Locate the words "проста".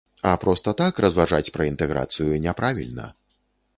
0.43-0.71